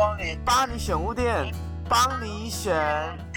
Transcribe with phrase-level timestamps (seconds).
[0.00, 1.52] 光临，帮你选物店，
[1.86, 2.74] 帮你选。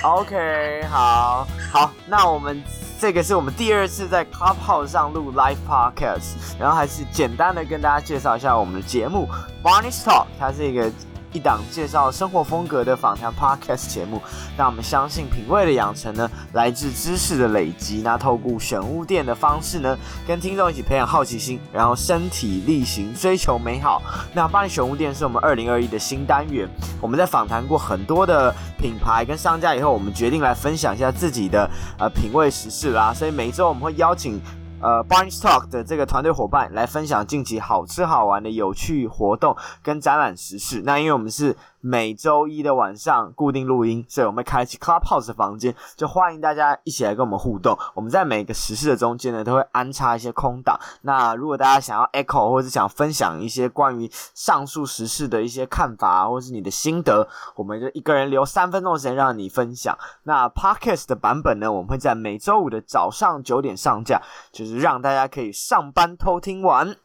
[0.01, 2.63] OK，好，好，那我们
[2.97, 9.27] 这个是我们第二次在 Clubhouse 上录 Live Podcast，然后还是简单的跟大家介绍一下我们的节目
[9.61, 10.89] Barney's Talk，它是一个。
[11.33, 14.21] 一档介绍生活风格的访谈 podcast 节目，
[14.55, 18.01] 那我们相信品味的养成呢，来自知识的累积。
[18.03, 19.97] 那透过选物店的方式呢，
[20.27, 24.01] 跟听众一起培养好奇心，然后身体力行追求美好。
[24.33, 26.69] 那巴黎选物店是我们二零二一的新单元。
[27.01, 33.13] 我们在访谈过很多的品牌跟商家以后，我们决定来分享一下自己的呃品味时事啦。
[33.13, 34.39] 所以每周我们会邀请。
[34.83, 40.81] 呃，Barney's Talk 的这个团队伙伴来分享近期好吃好玩的有趣活动跟展览实事。
[40.85, 41.55] 那因为我们是。
[41.85, 47.77] 每周一的晚上固定录音，所以我们开启 Clubhouse 的房间，就欢迎大家一起来跟我们互动。
[47.93, 50.79] 我们在每个时事的中间呢，都会安插一些空档。
[51.01, 59.97] 那如果大家想要 echo 或者想分享一些关于上述时事的一些看法，或是你的心得，我们就一个人留三分钟时间让你分享。
[60.23, 64.21] 那 Podcast 的版本呢，我们会在每周五的早上九点上架，
[64.53, 66.95] 就是让大家可以上班偷听完，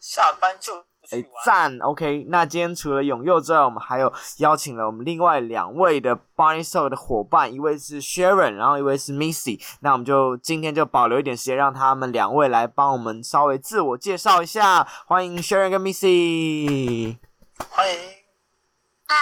[0.00, 0.87] 下班就。
[1.10, 2.26] 哎，赞，OK。
[2.28, 9.58] 那今天除了永佑之外，我们还有邀请了我们另外两位的 Barney's Talk 的伙伴，一位是 Sharon，然后一位是 Missy。
[9.80, 14.86] 那我们就今天就保留一点时间，让他们两位来帮我们稍微自我介绍一下。
[15.06, 17.16] 欢迎 Sharon 跟 Missy。
[17.70, 17.98] 欢迎。
[19.06, 19.16] 嗨，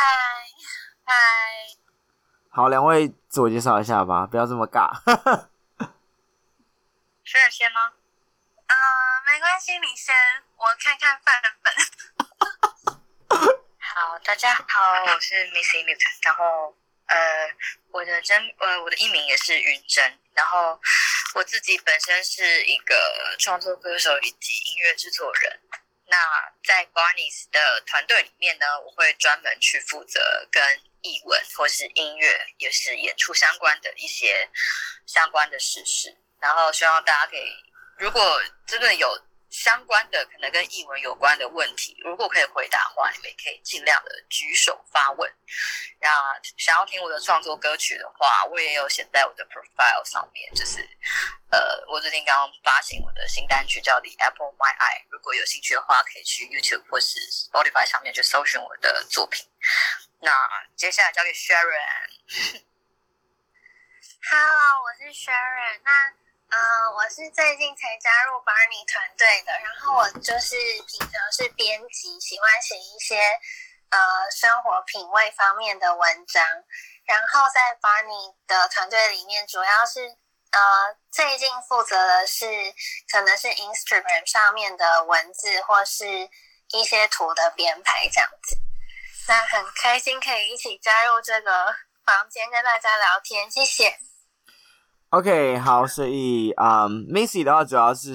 [1.04, 1.14] 嗨。
[2.48, 4.90] 好，两位自我介绍一下吧，不要这么尬。
[7.22, 7.92] Sharon 先吗？
[8.66, 8.74] 呃，
[9.24, 10.12] 没关系，你先。
[10.56, 11.70] 我看看范本。
[13.78, 16.74] 好，大家好，我是 Missy Newton，然后
[17.08, 17.16] 呃，
[17.90, 20.80] 我的真呃，我的艺名也是云真，然后
[21.34, 25.60] 我自己本身是一个创作歌手以及音乐制作人。
[26.06, 26.16] 那
[26.64, 34.48] 在 Barney's 的团队里面呢，我会专门去负责跟译文或是音乐，也是演出相关的一些
[35.04, 36.16] 相关的事实。
[36.40, 37.52] 然后希望大家可以，
[37.98, 39.22] 如果真的有。
[39.56, 45.32] 相关的可能跟译文有关的问题，如果可以回答的话，你们也可以尽量的举手发问。
[45.98, 46.10] 那
[46.58, 50.86] 想要听我的创作歌曲的话，我也有写在我的 profile 上面，就是
[51.50, 59.46] 呃，我最近刚刚发行我的新单曲叫《The Apple My Eye》，如果有兴趣的话，可以去 YouTube 或是 Spotify 上面去搜寻我的作品。
[60.20, 60.30] 那
[60.76, 62.60] 接下来交给 Sharon。
[64.28, 65.80] Hello，我是 Sharon。
[65.82, 66.12] 那、
[66.56, 70.56] 呃，我是最近才加入 Barney 团队的，然后我就是
[70.88, 73.20] 平常是编辑，喜欢写一些
[73.90, 76.42] 呃生活品味方面的文章，
[77.04, 80.16] 然后在 Barney 的团队里面，主要是
[80.52, 82.46] 呃最近负责的是
[83.12, 86.06] 可能是 Instagram 上面的文字或是
[86.70, 88.56] 一些图的编排这样子，
[89.28, 93.98] 那很开心可以一起加入这个房间跟大家聊天，谢谢。
[95.16, 98.10] OK，好，所以啊、um,，Missy 的话主要是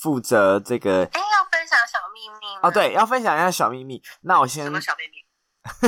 [0.00, 1.04] 负责这个。
[1.12, 2.60] 哎，要分享小秘密吗？
[2.62, 4.02] 哦，对，要分享一下小秘密。
[4.22, 4.64] 那我先。
[4.64, 5.26] 什么小秘密？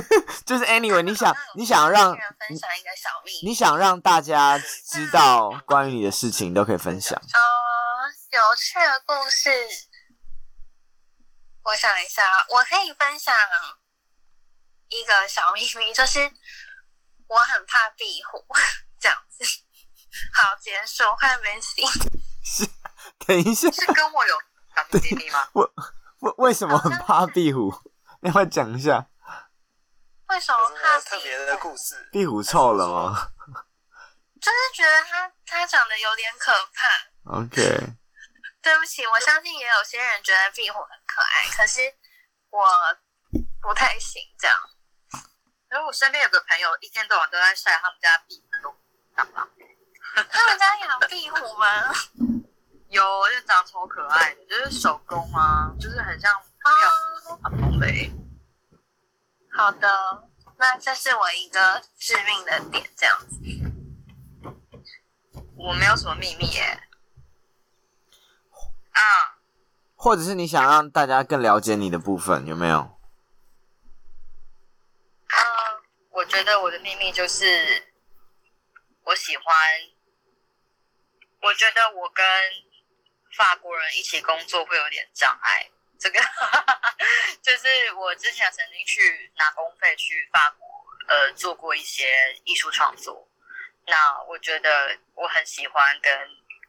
[0.44, 7.18] 就是 Anyway，你想，你想让分享一个小秘密，你想让大家知道关于你的事情，都可以分享。
[7.18, 9.48] 哦、呃，有趣的故事，
[11.62, 13.34] 我想一下，我可以分享
[14.88, 16.30] 一个小秘密，就是
[17.26, 18.44] 我很怕壁虎，
[19.00, 19.44] 这样子。
[20.68, 21.86] 好，结束，换 Missy。
[22.44, 22.68] 是，
[23.26, 24.38] 等一下，是跟我有
[24.74, 25.48] 小秘密吗？
[25.54, 25.72] 我，
[26.20, 27.72] 为为什么很怕壁虎？
[28.20, 29.06] 你会讲一下？
[30.28, 32.08] 为什么怕特别的故事？
[32.12, 33.32] 壁虎臭了吗？
[34.40, 37.38] 就是觉得它它长得有点可怕。
[37.38, 37.94] OK。
[38.60, 41.80] 对不起，我相信也有些人觉得壁虎很可爱，可是
[42.50, 42.68] 我
[43.62, 44.56] 不太行这样。
[45.70, 48.74] 因为我身边有个朋友，一天到晚都在晒他们家壁虎，
[49.14, 49.48] 干嘛？
[50.30, 51.92] 他们家养壁虎吗？
[52.88, 56.32] 有，就长得超可爱的，就是手工啊，就是很像
[57.42, 58.10] 阿鹏雷。
[59.52, 63.36] 好的，那这是我一个致命的点，这样子。
[65.56, 66.82] 我没有什么秘密耶。
[68.92, 69.36] 啊，
[69.94, 72.78] 或者是你想让大家更了解你的部分，有没有？
[75.26, 75.38] 啊，
[76.10, 77.92] 我觉得我的秘密就是
[79.04, 79.44] 我喜欢。
[81.40, 82.24] 我觉得我跟
[83.36, 85.70] 法国人一起工作会有点障碍。
[85.98, 86.20] 这个
[87.42, 90.66] 就是我之前曾经去拿公费去法国，
[91.08, 92.06] 呃，做过一些
[92.44, 93.28] 艺术创作。
[93.86, 96.12] 那我觉得我很喜欢跟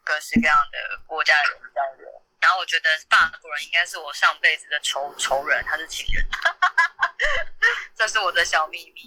[0.04, 2.08] 各式各样的国家的人交流。
[2.42, 6.26] 然后我觉得法国人应该是我上辈子的仇仇人，他是情人。
[7.94, 9.02] 这是我的小秘密。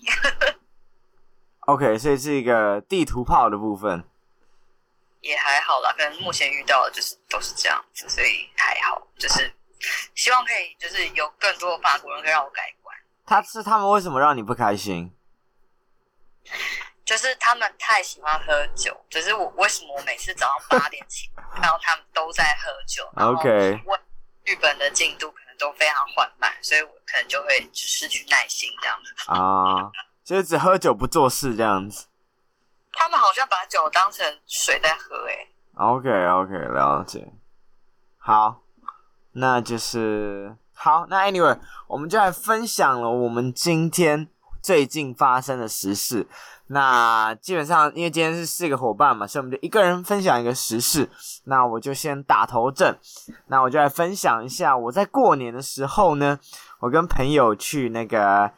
[1.67, 4.05] OK，所以是一个地图炮的部分，
[5.23, 5.93] 也还好啦。
[5.97, 9.01] 可能目前遇到的就是都是这样子，所以还好。
[9.19, 9.53] 就是
[10.15, 12.97] 希望可以，就是有更多的法国人可以让我改观。
[13.25, 15.11] 他是他们为什么让你不开心？
[17.05, 19.05] 就是他们太喜欢喝酒。
[19.11, 21.31] 就是我为什么我每次早上八点起，
[21.61, 23.09] 然后他们都在喝酒。
[23.17, 23.99] OK，我
[24.45, 29.91] 日本的进度可能都非常缓慢，所以我可能就会失去耐心这样子啊。
[30.25, 32.07] 就是只喝酒不做事这样子，
[33.03, 35.49] 他们好像把酒当成水在喝诶、欸。
[35.75, 37.33] OK OK，了解。
[38.17, 38.63] 好，
[39.33, 41.05] 那就是好。
[41.09, 41.59] 那 Anyway，
[41.89, 44.29] 我们就来分享了我们今天
[44.63, 46.29] 最近发生的时事。
[46.69, 51.11] 那基本上因为今天是四个伙伴嘛，所以我们就一个人分享一个时事。
[51.47, 52.97] 那我就先打头阵。
[53.49, 56.39] 那我就来分享一下我在过年的时候呢，
[56.79, 58.53] 我跟朋友去那个。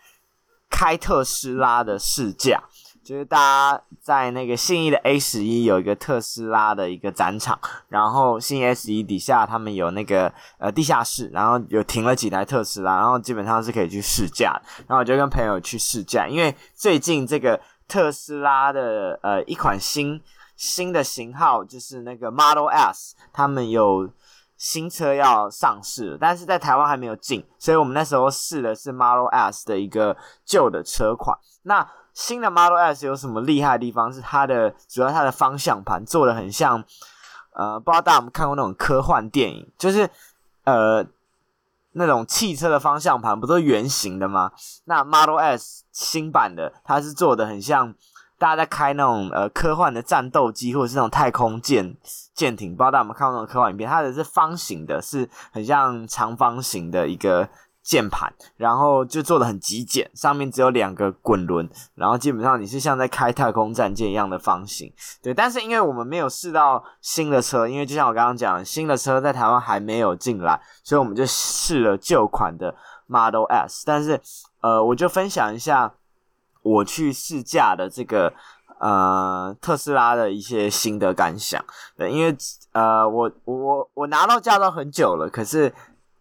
[0.70, 2.64] 开特斯拉的试驾，
[3.04, 7.58] 就是大家在那个信义的 A 十一有一个特斯拉的一个展场，
[7.88, 14.58] 然后信义 A 十一底下他们有那个呃地下室，然后有停了几台特斯拉，然后基本上是可以去试驾。
[14.88, 20.20] 然后我就跟朋友去试驾，因为最近这个特斯拉的呃一款新
[20.56, 24.10] 新的型号就是那个 Model S，他们有。
[24.56, 31.36] 新车要上市，但是在台湾还没有进，所以我们那时候试的是 Model S 的一个旧的车款。
[31.64, 34.10] 那新的 Model S 有什么厉害的地方？
[34.10, 36.82] 是它的主要它的方向盘做的很像，
[37.52, 40.08] 呃，不知道大家有没有看过那种科幻电影，就是
[40.64, 41.04] 呃
[41.92, 44.52] 那种汽车的方向盘不都圆形的吗？
[44.84, 47.94] 那 Model S 新版的它是做的很像。
[48.36, 51.96] 大家在开那种呃科幻的战斗机或者是那种太空舰
[52.34, 53.88] 舰艇，不知道大家有没有看过那种科幻影片？
[53.88, 57.48] 它的是方形的，是很像长方形的一个
[57.84, 64.92] 键盘，然后就做的很极简，上面只有两个滚轮，然后基本上你是像在开太空战舰一样的方形。
[65.22, 72.74] 对，但是因为我们没有试到新的车，因为就像我刚刚讲，新的车在台湾还没有进来，所以我们就试了旧款的
[73.06, 73.84] Model S。
[73.86, 74.20] 但是
[74.62, 75.92] 呃，我就分享一下。
[76.64, 78.32] 我去试驾的这个
[78.80, 81.62] 呃特斯拉的一些心得感想，
[81.94, 82.34] 对，因为
[82.72, 85.70] 呃我我我拿到驾照很久了，可是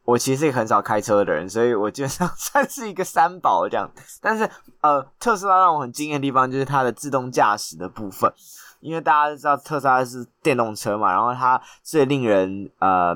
[0.06, 3.90] 我其实是一个很少开车的人，所以我基本上 算是一个三宝这样。
[4.22, 4.50] 但是
[4.82, 8.32] 呃特斯拉让我很惊艳的地方就是它的自动驾驶的部分，
[8.80, 13.16] 因为大家都知道特斯拉是电动车嘛，然后它最令人呃。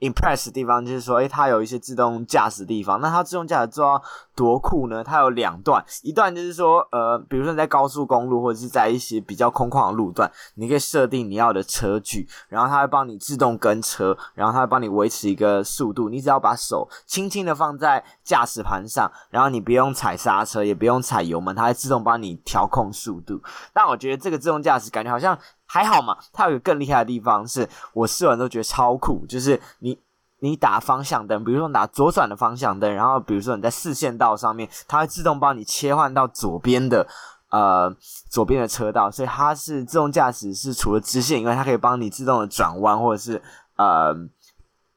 [0.00, 3.00] Impress 的地方就是说，诶，它有一些自动驾驶地方。
[3.00, 4.02] 那它自动驾驶做到
[4.36, 5.02] 多酷呢？
[5.02, 16.08] 它有两段，一段就是说，呃，比如说你在高速公路或者是在一些比较空旷的路段，你可以设定你要的车距，然后它会帮你自动跟车，然后它会帮你维持一个速度。
[16.08, 23.40] 你只要把手轻轻的放在驾驶盘上，然后你不用踩刹车，也不用踩油门，它会自动帮你调控速度。
[23.72, 25.36] 但我觉得这个自动驾驶感觉好像。
[25.68, 29.96] 还好嘛，它有个更厉害的地方是，我试完都觉得超酷，就是你
[30.40, 37.06] 你打方向灯，比如说打左转的方向灯，然后比如说你在四线道上面，它会自动帮你切换到左边的
[37.50, 37.94] 呃
[38.28, 43.40] 左边的车道，所以它是自动驾驶，是除了直线以外，它可以帮你自动的转弯或者是
[43.76, 44.16] 呃。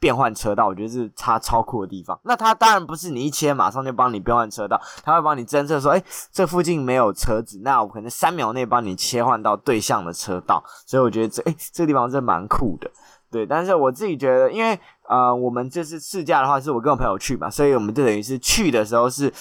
[0.02, 2.20] 变换车道，我觉得是它超酷的地方。
[2.24, 10.64] 那它当然不是你一切马上就帮你变换车道，它会帮你侦测说，哎，这附近没有车子，那我可能三秒内帮你切换到对向的车道。
[10.88, 12.90] 所以我觉得这，哎，这个地方真蛮酷的。
[13.30, 19.32] 对，但是我自己觉得，因为呃，我们这次试驾的话，是我跟我朋友去嘛，所以我们就等于是去的时候是。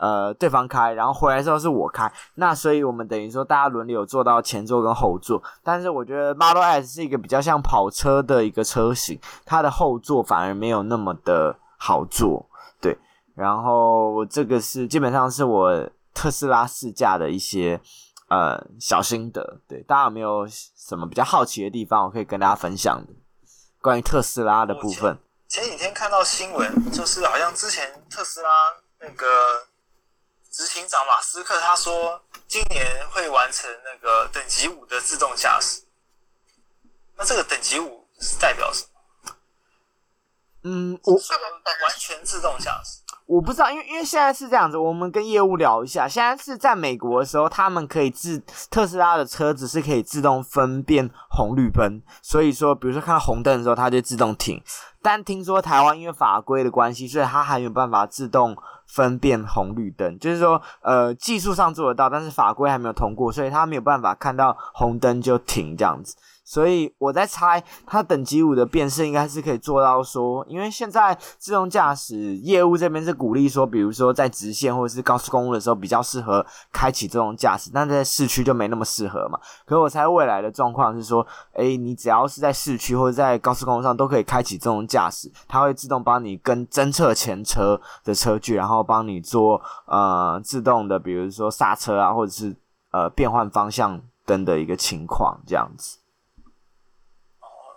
[0.00, 5.42] 呃，对方开，然后回来之后是我开，那所以我们等于说大家轮流坐到前座跟后座。
[5.62, 12.48] 但是我觉得 Model S 是一个比较像跑车的一个车型，它的后座反而没有那么的好坐。
[12.80, 12.96] 对，
[13.34, 17.78] 然后这个是基本上是我特斯拉试驾的一些
[18.30, 19.60] 呃小心得。
[19.68, 23.04] 对，大家有没有什么比较好奇的地方，我可以跟大家分享
[23.82, 25.18] 关于特斯拉的部分？
[25.46, 28.48] 前几天看到新闻，就是好像之前特斯拉
[29.02, 29.26] 那个。
[30.60, 35.80] 执行长马斯克他说，今年会完成那个等级五的自动驾驶。
[37.16, 39.32] 那这个等级五是代表什么？
[40.64, 43.00] 嗯，我完全自动驾驶。
[43.24, 46.06] 我不知道，因为因为现在是这样子，我们跟业务聊一下。
[46.06, 48.38] 现在是在美国的时候，他们可以自
[48.70, 54.62] 特斯拉的车子是可以自动分辨红绿灯，所以说，比如说看到红灯的时候，它就自动停。
[55.02, 60.18] 但听说台湾因为法规的关系，所以它还没有办法自动分辨红绿灯。
[60.18, 66.16] 就是说，呃，技术上做得到，但是法规还没有通过，所以它没有办法看到红灯就停这样子。
[66.50, 79.38] 所以我在猜，它等级五的辨识应该是可以做到说，因为现在自动驾驶业务这边是鼓励说，比如说在直线或者是高速公路的时候比较适合开启自动驾驶，但在市区就没那么适合嘛。
[79.64, 92.56] 可是我猜未来的状况是说，诶，你只要是在市区或者在高速公路上都可以开启自动驾驶，它会自动帮你跟侦测前车的车距，然后帮你做呃自动的，比如说刹车啊，或者是
[92.90, 95.98] 呃变换方向灯的一个情况这样子。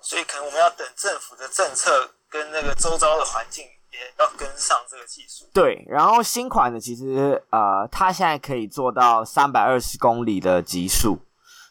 [0.04, 5.50] 所以可能我们要等政府的政策跟那个周遭的环境也要跟上这个技术。
[5.54, 11.20] 对，然后新款的其实呃，它现在可以做到三百二十公里的极速，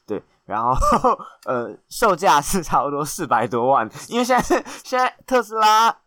[0.07, 0.75] 对，然后
[1.47, 6.02] 呃，售价是差不多四百多万，因为现在是现在特斯拉。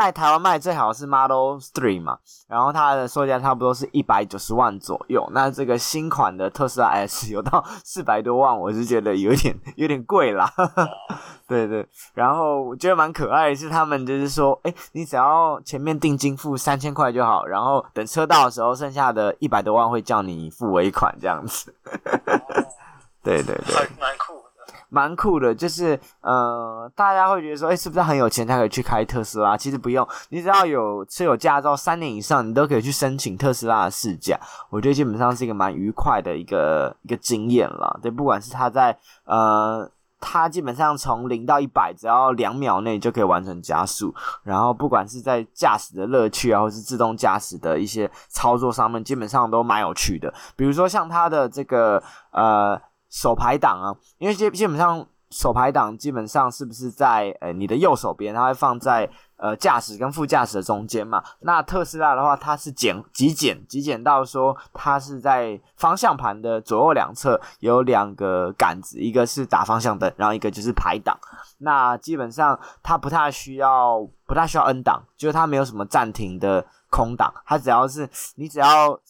[0.00, 5.26] 在台湾卖最好是 Model 3嘛，然后它的售价差不多是一百九十万左右。
[5.32, 10.52] 那这个新款的特斯拉 S 有到四百多万，我是觉得有点 有点贵啦。
[11.48, 21.74] 对对，然后我觉得蛮可爱的是，他们就是说，哎，你只要前面定金付三千块就好，然后等车到的时候，剩下的一百多万会叫你付尾款这样子。
[23.22, 24.45] 对对对，蛮酷。
[24.88, 29.56] 蛮酷的，就是呃，大家会觉得说，哎，是不是很有钱才可以去开特斯拉？
[29.56, 34.38] 其实不用，你只要有持有驾照三年以上，你都可以去申请特斯拉的试驾。
[34.70, 37.98] 我觉得基本上是一个蛮愉快的一个一个经验了。
[38.00, 39.90] 对，不管是它在呃，
[40.20, 44.14] 它基本上从零到一百只要两秒内就可以完成加速，
[44.44, 50.32] 然后不管是在驾驶的乐趣啊，或是自动驾驶的一些操作上面，基本上都蛮有趣的。
[50.54, 52.80] 比如说像它的这个呃。
[53.10, 61.22] 手排档啊，因为基基本上手排档基本上是不是在呃你的右手边，它会放在呃驾驶跟副驾驶的中间嘛？
[61.40, 71.18] 那特斯拉的话，它是减极简极简到说它是在方向盘的左右两侧有两个杆子，一个是打方向灯，然后一个就是排档。
[71.58, 79.00] 那基本上它不太需要不太需要 N 档，就是它没有什么暂停的空档，它只要是你只要。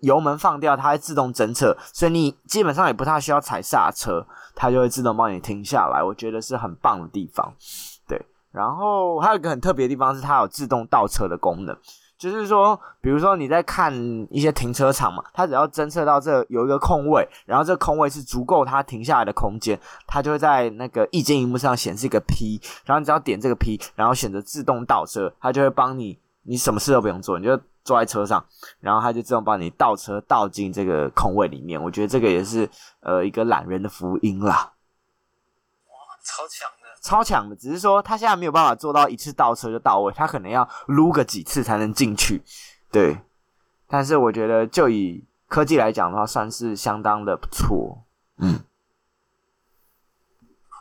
[0.00, 6.02] 油门放掉，它会自动侦测，所以你基本上也不太需要踩刹车，它就会自动帮你停下来。
[6.02, 7.52] 我觉得是很棒的地方，
[8.08, 8.20] 对。
[8.52, 11.76] 然后还有一个很特别的地方是它有自动倒车的功能，
[12.18, 13.94] 就是说，比如说你在看
[14.28, 27.56] 一些停车场嘛，它只要侦测到这有一个空位，然后这个空位是足够它停下来的空间，它就会在那个液晶萤幕上显示一个 P，然后你只要点这个 P，然后选择自动倒车，它就会帮你，你什么事都不用做，你就。
[27.84, 28.44] 坐在车上，
[28.80, 31.82] 然后他就自动帮你倒车倒进这个空位里面。
[31.82, 32.68] 我觉得这个也是
[33.00, 34.72] 呃一个懒人的福音啦。
[35.88, 37.56] 哇，超强的，超强的！
[37.56, 42.42] 只是说他现在没有办法做到一次倒车就到位，他可能要撸个几次才能进去。
[42.92, 43.18] 对，
[43.88, 48.04] 但是我觉得就以科技来讲的话，算是相当的不错。
[48.38, 48.64] 嗯。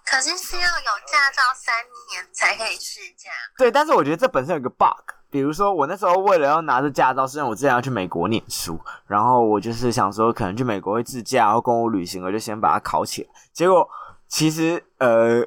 [0.06, 1.76] 可是是要有驾照三
[2.10, 3.30] 年才可以试驾。
[3.60, 5.19] 对，但是我觉得这本身有个 bug。
[5.30, 13.30] 比如说，我那时候为了要拿着驾照，是因为我之前要去美国念书，然后我就是想说，可能去美国会自驾或公务旅行，我就先把它考起来。
[13.54, 13.88] 结果
[14.28, 15.46] 其实，呃。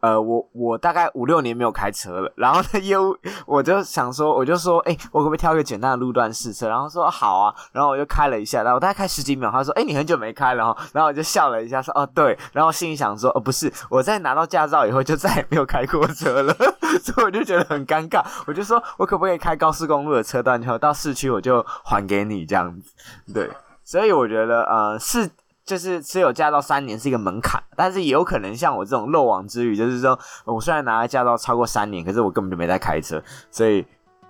[0.00, 3.16] 呃，我我大概五六年没有开车了，然后呢，又
[3.46, 6.68] 我就想说，我就说，哎、我可不可以挑一个简单的路段试车？
[6.68, 16.54] 然后说好啊，然后我就开了一下，然后我大概开十几秒，他说，哎、你很久没开了哈，然后我就笑了一下，说，哦，对，然后心里想说，哦，不是，我在拿到驾照以后就再也没有开过车了，
[17.02, 22.92] 所以我就觉得很尴尬，我就说我可不可以开高速公路的车段，然后到市区我就还给你这样子，
[23.32, 23.50] 对，
[23.84, 25.30] 所以我觉得，呃，是。
[25.66, 33.18] 就是持有驾照三年是一个门槛，但是也有可能像我这种漏网之鱼，就是说我虽然拿了驾照超过三年，可是我根本就没在开车，
[33.50, 33.82] 所以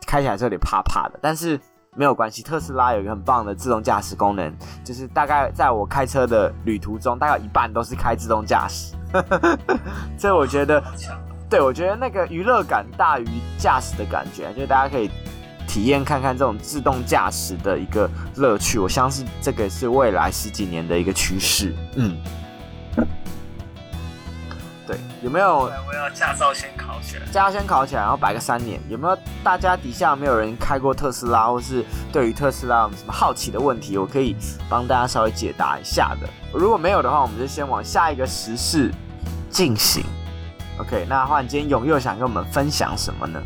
[0.06, 1.18] 开起来是有点怕怕的。
[1.20, 1.58] 但是
[1.96, 4.54] 没有关系，特斯拉有一个很棒的自动驾驶功能，
[4.84, 8.94] 就是大概在我开车的旅途中，大概一半都是开自动驾驶，
[10.16, 10.80] 这我觉得，
[11.54, 15.08] 对，我觉得那个娱乐感大于驾驶的感觉，就大家可以。
[15.66, 21.74] 体验看看这种自动驾驶的一个乐趣，我相信这个是未来十几年的一个趋势。
[21.96, 22.16] 嗯，
[24.86, 25.62] 对，有没有？
[25.62, 28.78] 我要驾照先考起来，驾照先考起来，然后摆个三年。
[28.88, 34.36] 有没有大家底下有没有人开过特斯拉，或是对于特斯拉有什么好奇的问题，我可以
[34.68, 36.28] 帮大家稍微解答一下的。
[36.52, 38.92] 如果没有的话，我们就先往下一个时事
[39.50, 40.04] 进行。
[40.78, 43.40] OK，那换今天永佑想跟我们分享什么呢？